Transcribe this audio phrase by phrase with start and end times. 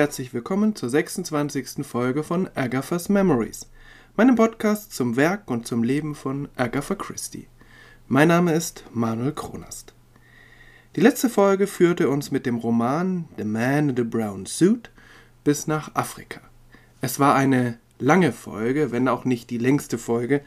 [0.00, 1.84] Herzlich willkommen zur 26.
[1.86, 3.66] Folge von Agatha's Memories,
[4.16, 7.48] meinem Podcast zum Werk und zum Leben von Agatha Christie.
[8.08, 9.92] Mein Name ist Manuel Kronast.
[10.96, 14.90] Die letzte Folge führte uns mit dem Roman The Man in the Brown Suit
[15.44, 16.40] bis nach Afrika.
[17.02, 20.42] Es war eine lange Folge, wenn auch nicht die längste Folge,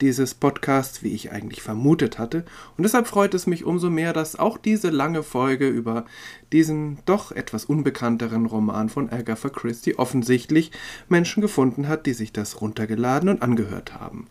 [0.00, 2.44] dieses Podcasts, wie ich eigentlich vermutet hatte.
[2.76, 6.06] Und deshalb freut es mich umso mehr, dass auch diese lange Folge über
[6.52, 10.72] diesen doch etwas unbekannteren Roman von Agatha Christie offensichtlich
[11.08, 14.26] Menschen gefunden hat, die sich das runtergeladen und angehört haben.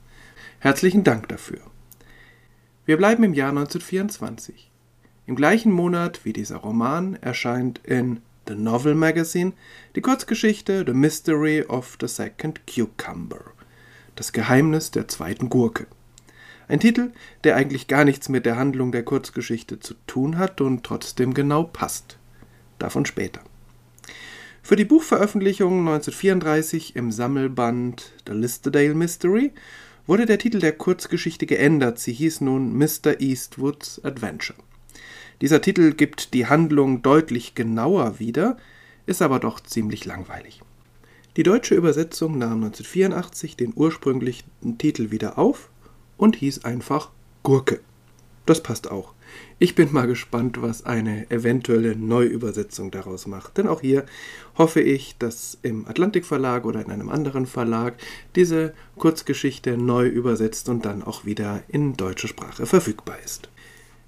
[0.59, 1.59] Herzlichen Dank dafür.
[2.85, 4.69] Wir bleiben im Jahr 1924.
[5.25, 8.19] Im gleichen Monat wie dieser Roman erscheint in
[8.51, 9.53] The Novel Magazine
[9.95, 13.53] die Kurzgeschichte The Mystery of the Second Cucumber.
[14.17, 15.87] Das Geheimnis der zweiten Gurke.
[16.67, 17.13] Ein Titel,
[17.45, 21.63] der eigentlich gar nichts mit der Handlung der Kurzgeschichte zu tun hat und trotzdem genau
[21.63, 22.17] passt.
[22.77, 23.39] Davon später.
[24.61, 29.53] Für die Buchveröffentlichung 1934 im Sammelband The Listerdale Mystery
[30.07, 31.99] wurde der Titel der Kurzgeschichte geändert.
[31.99, 33.21] Sie hieß nun Mr.
[33.21, 34.59] Eastwoods Adventure.
[35.41, 38.57] Dieser Titel gibt die Handlung deutlich genauer wieder,
[39.07, 40.61] ist aber doch ziemlich langweilig.
[41.35, 45.69] Die deutsche Übersetzung nahm 1984 den ursprünglichen Titel wieder auf
[46.17, 47.09] und hieß einfach
[47.41, 47.79] Gurke.
[48.45, 49.13] Das passt auch.
[49.59, 53.57] Ich bin mal gespannt, was eine eventuelle Neuübersetzung daraus macht.
[53.57, 54.05] Denn auch hier
[54.57, 57.95] hoffe ich, dass im Atlantik Verlag oder in einem anderen Verlag
[58.35, 63.49] diese Kurzgeschichte neu übersetzt und dann auch wieder in deutscher Sprache verfügbar ist.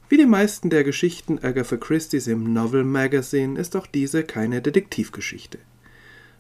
[0.09, 5.59] Wie die meisten der Geschichten Agatha Christie's im Novel Magazine ist auch diese keine Detektivgeschichte.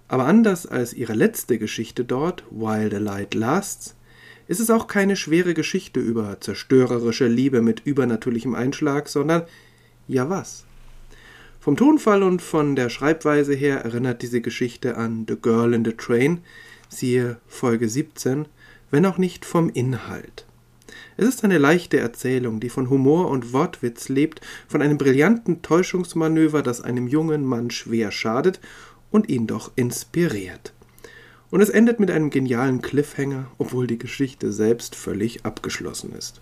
[0.07, 3.95] Aber anders als ihre letzte Geschichte dort, While the Light Lasts,
[4.47, 9.43] ist es auch keine schwere Geschichte über zerstörerische Liebe mit übernatürlichem Einschlag, sondern
[10.07, 10.65] ja was?
[11.61, 15.93] Vom Tonfall und von der Schreibweise her erinnert diese Geschichte an The Girl in the
[15.93, 16.41] Train,
[16.89, 18.45] siehe Folge 17,
[18.91, 20.45] wenn auch nicht vom Inhalt.
[21.17, 26.61] Es ist eine leichte Erzählung, die von Humor und Wortwitz lebt, von einem brillanten Täuschungsmanöver,
[26.61, 28.59] das einem jungen Mann schwer schadet
[29.11, 30.73] und ihn doch inspiriert.
[31.51, 36.41] Und es endet mit einem genialen Cliffhanger, obwohl die Geschichte selbst völlig abgeschlossen ist.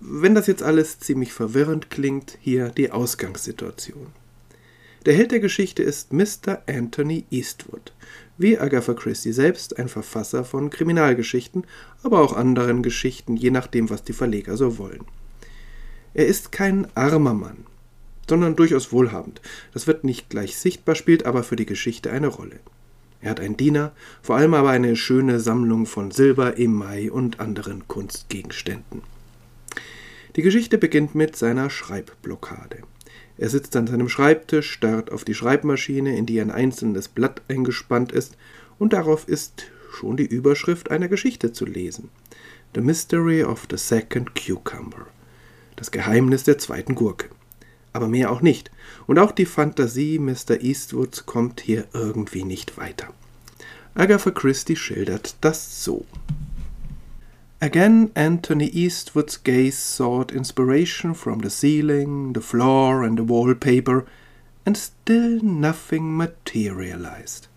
[0.00, 4.06] Wenn das jetzt alles ziemlich verwirrend klingt, hier die Ausgangssituation.
[5.06, 6.62] Der Held der Geschichte ist Mr.
[6.66, 7.92] Anthony Eastwood,
[8.36, 11.64] wie Agatha Christie selbst ein Verfasser von Kriminalgeschichten,
[12.02, 15.04] aber auch anderen Geschichten, je nachdem, was die Verleger so wollen.
[16.12, 17.64] Er ist kein armer Mann
[18.28, 19.40] sondern durchaus wohlhabend.
[19.72, 22.58] Das wird nicht gleich sichtbar, spielt aber für die Geschichte eine Rolle.
[23.20, 23.92] Er hat einen Diener,
[24.22, 29.02] vor allem aber eine schöne Sammlung von Silber, Emai und anderen Kunstgegenständen.
[30.36, 32.78] Die Geschichte beginnt mit seiner Schreibblockade.
[33.38, 38.12] Er sitzt an seinem Schreibtisch, starrt auf die Schreibmaschine, in die ein einzelnes Blatt eingespannt
[38.12, 38.36] ist,
[38.78, 42.10] und darauf ist schon die Überschrift einer Geschichte zu lesen.
[42.74, 45.06] The Mystery of the Second Cucumber.
[45.76, 47.28] Das Geheimnis der zweiten Gurke
[47.96, 48.70] aber mehr auch nicht.
[49.06, 50.60] Und auch die Fantasie Mr.
[50.60, 53.08] Eastwoods kommt hier irgendwie nicht weiter.
[53.94, 56.04] Agatha Christie schildert das so.
[57.58, 64.04] Again, Anthony Eastwood's gaze sought inspiration from the ceiling, the floor, and the wallpaper,
[64.66, 67.48] and still nothing materialized.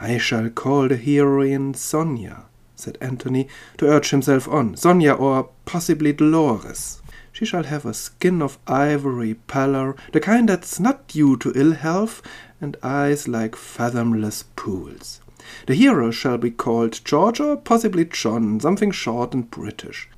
[0.00, 3.46] I shall call the heroine Sonia, said Anthony,
[3.78, 4.74] to urge himself on.
[4.74, 7.00] Sonia, or possibly Dolores.
[7.30, 11.74] She shall have a skin of ivory pallor, the kind that's not due to ill
[11.74, 12.20] health,
[12.60, 15.20] and eyes like fathomless pools.
[15.66, 20.08] The hero shall be called George or possibly John, something short and British.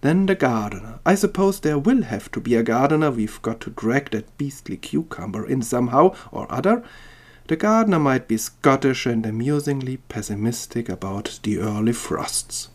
[0.00, 1.00] Then the gardener.
[1.04, 3.10] I suppose there will have to be a gardener.
[3.10, 6.82] We've got to drag that beastly cucumber in somehow or other.
[7.48, 12.68] The gardener might be Scottish and amusingly pessimistic about the early frosts.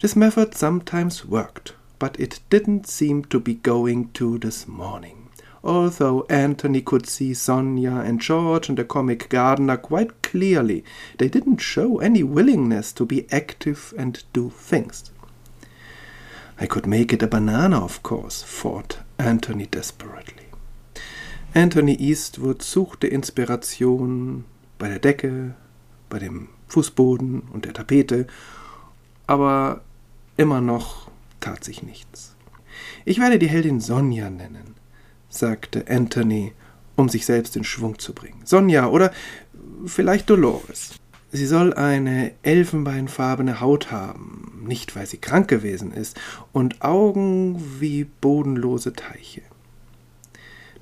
[0.00, 5.23] This method sometimes worked but it didn't seem to be going to this morning.
[5.66, 10.84] Although Anthony could see Sonia and George and the comic gardener quite clearly,
[11.16, 15.10] they didn't show any willingness to be active and do things.
[16.60, 20.48] I could make it a banana, of course, thought Anthony desperately.
[21.54, 24.44] Anthony Eastwood suchte Inspiration
[24.76, 25.54] bei der Decke,
[26.10, 28.26] bei dem Fußboden und der Tapete,
[29.26, 29.80] aber
[30.36, 32.36] immer noch tat sich nichts.
[33.06, 34.74] Ich werde die Heldin Sonja nennen,
[35.34, 36.52] sagte Anthony,
[36.96, 38.40] um sich selbst in Schwung zu bringen.
[38.44, 39.12] Sonja oder
[39.86, 40.94] vielleicht Dolores.
[41.32, 46.18] Sie soll eine elfenbeinfarbene Haut haben, nicht weil sie krank gewesen ist,
[46.52, 49.42] und Augen wie bodenlose Teiche.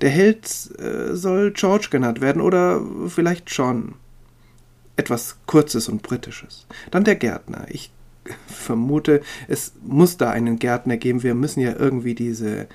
[0.01, 0.45] Der Held
[0.79, 3.95] äh, soll George genannt werden oder vielleicht John.
[4.95, 6.67] Etwas Kurzes und Britisches.
[6.91, 7.65] Dann der Gärtner.
[7.69, 7.91] Ich
[8.47, 11.23] vermute, es muss da einen Gärtner geben.
[11.23, 12.67] Wir müssen ja irgendwie diese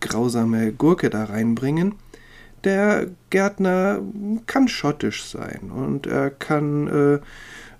[0.00, 1.94] grausame Gurke da reinbringen.
[2.64, 4.00] Der Gärtner
[4.46, 7.14] kann schottisch sein und er kann äh,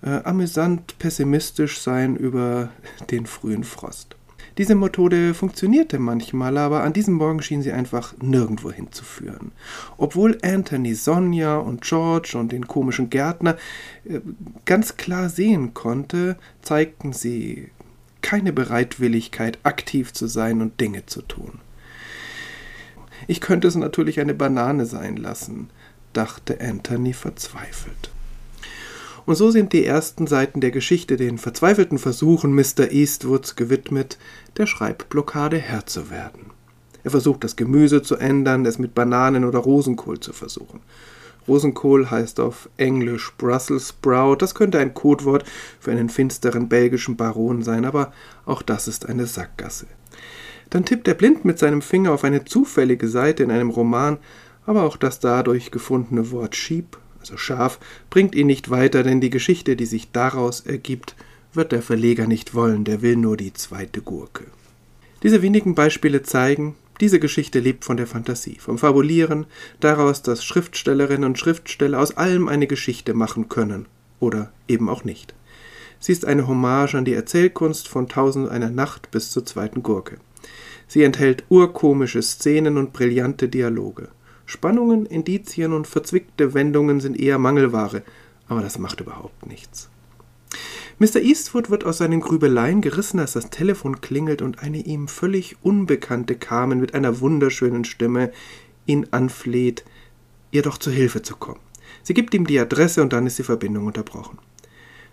[0.06, 2.70] äh, amüsant pessimistisch sein über
[3.10, 4.15] den frühen Frost.
[4.58, 9.52] Diese Methode funktionierte manchmal, aber an diesem Morgen schien sie einfach nirgendwo hinzuführen.
[9.98, 13.56] Obwohl Anthony Sonja und George und den komischen Gärtner
[14.04, 14.20] äh,
[14.64, 17.68] ganz klar sehen konnte, zeigten sie
[18.22, 21.60] keine Bereitwilligkeit, aktiv zu sein und Dinge zu tun.
[23.26, 25.68] Ich könnte es natürlich eine Banane sein lassen,
[26.12, 28.10] dachte Anthony verzweifelt.
[29.26, 32.92] Und so sind die ersten Seiten der Geschichte den verzweifelten Versuchen Mr.
[32.92, 34.18] Eastwoods gewidmet,
[34.56, 36.52] der Schreibblockade Herr zu werden.
[37.02, 40.80] Er versucht das Gemüse zu ändern, es mit Bananen oder Rosenkohl zu versuchen.
[41.48, 45.44] Rosenkohl heißt auf Englisch Brussels Sprout, das könnte ein Codewort
[45.80, 48.12] für einen finsteren belgischen Baron sein, aber
[48.44, 49.86] auch das ist eine Sackgasse.
[50.70, 54.18] Dann tippt er blind mit seinem Finger auf eine zufällige Seite in einem Roman,
[54.66, 56.96] aber auch das dadurch gefundene Wort Sheep
[57.26, 61.16] also scharf, bringt ihn nicht weiter, denn die Geschichte, die sich daraus ergibt,
[61.52, 64.44] wird der Verleger nicht wollen, der will nur die zweite Gurke.
[65.22, 69.46] Diese wenigen Beispiele zeigen, diese Geschichte lebt von der Fantasie, vom Fabulieren,
[69.80, 73.86] daraus, dass Schriftstellerinnen und Schriftsteller aus allem eine Geschichte machen können
[74.20, 75.34] oder eben auch nicht.
[75.98, 80.18] Sie ist eine Hommage an die Erzählkunst von Tausend einer Nacht bis zur zweiten Gurke.
[80.86, 84.08] Sie enthält urkomische Szenen und brillante Dialoge.
[84.46, 88.02] Spannungen, Indizien und verzwickte Wendungen sind eher Mangelware,
[88.48, 89.90] aber das macht überhaupt nichts.
[90.98, 91.16] Mr.
[91.16, 96.36] Eastwood wird aus seinen Grübeleien gerissen, als das Telefon klingelt und eine ihm völlig unbekannte
[96.36, 98.32] Carmen mit einer wunderschönen Stimme
[98.86, 99.84] ihn anfleht,
[100.52, 101.60] ihr doch zu Hilfe zu kommen.
[102.02, 104.38] Sie gibt ihm die Adresse und dann ist die Verbindung unterbrochen.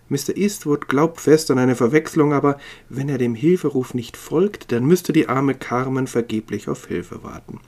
[0.08, 0.36] Mr.
[0.36, 2.58] Eastwood glaubt fest an eine Verwechslung, aber
[2.88, 7.60] wenn er dem Hilferuf nicht folgt, dann müsste die arme Carmen vergeblich auf Hilfe warten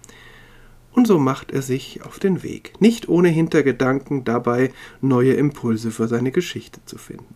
[0.96, 4.72] und so macht er sich auf den Weg, nicht ohne Hintergedanken dabei
[5.02, 7.34] neue Impulse für seine Geschichte zu finden.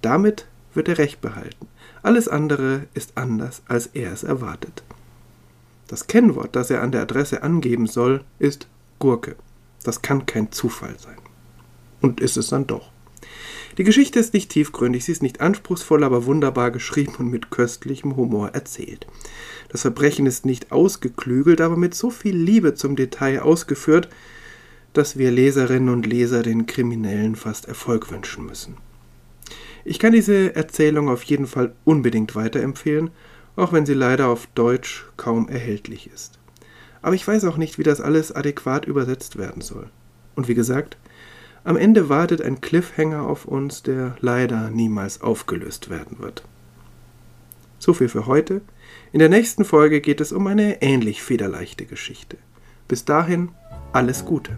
[0.00, 1.68] Damit wird er Recht behalten.
[2.02, 4.82] Alles andere ist anders, als er es erwartet.
[5.86, 8.68] Das Kennwort, das er an der Adresse angeben soll, ist
[8.98, 9.36] Gurke.
[9.82, 11.18] Das kann kein Zufall sein.
[12.00, 12.90] Und ist es dann doch.
[13.78, 18.16] Die Geschichte ist nicht tiefgründig, sie ist nicht anspruchsvoll, aber wunderbar geschrieben und mit köstlichem
[18.16, 19.06] Humor erzählt.
[19.68, 24.08] Das Verbrechen ist nicht ausgeklügelt, aber mit so viel Liebe zum Detail ausgeführt,
[24.92, 28.76] dass wir Leserinnen und Leser den Kriminellen fast Erfolg wünschen müssen.
[29.84, 33.10] Ich kann diese Erzählung auf jeden Fall unbedingt weiterempfehlen,
[33.56, 36.38] auch wenn sie leider auf Deutsch kaum erhältlich ist.
[37.02, 39.90] Aber ich weiß auch nicht, wie das alles adäquat übersetzt werden soll.
[40.36, 40.96] Und wie gesagt,
[41.64, 46.44] am Ende wartet ein Cliffhanger auf uns, der leider niemals aufgelöst werden wird.
[47.78, 48.60] So viel für heute.
[49.12, 52.36] In der nächsten Folge geht es um eine ähnlich federleichte Geschichte.
[52.86, 53.50] Bis dahin,
[53.92, 54.56] alles Gute.